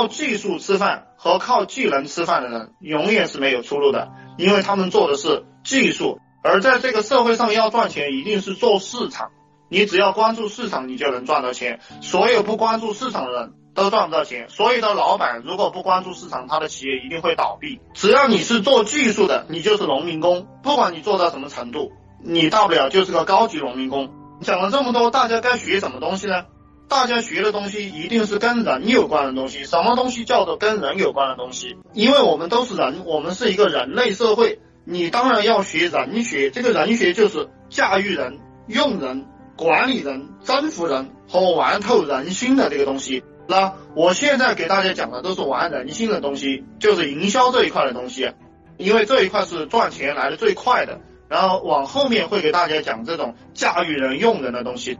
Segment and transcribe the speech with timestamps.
[0.00, 9.30] 靠技术吃饭和靠技能吃饭的人永远是没有出路的，因为他们做的是技术，而在这个社会上要赚钱，一定是做市场。
[9.68, 11.80] 你只要关注市场，你就能赚到钱。
[12.00, 14.48] 所有不关注市场的人都赚不到钱。
[14.48, 17.78] 所有的老板如果不关注市场，他的企业一定会倒闭。
[17.92, 21.92] 只要你是做技术的，你就是农民工，不管你做到什么程度，
[22.24, 24.08] 你大不了就是个高级农民工。
[24.40, 26.46] 讲了这么多，大家该学什么东西呢？
[26.90, 29.64] 大家学的东西一定是跟人有关的东西。
[29.64, 31.76] 什么东西叫做跟人有关的东西？
[31.94, 36.50] 因为我们都是人，我们是一个人类社会，你当然要学人学。
[36.50, 39.24] 这个人学就是驾驭人、用人。
[39.56, 48.32] 管理人、征服人和玩透人心的这个东西，那我现在给大家讲的都是玩人心的东西，就是营销这一块的东西，
[48.78, 51.02] 因为这一块是赚钱来的最快的。
[51.28, 54.98] 然后往后面会给大家讲这种驾驭人、用人的东西。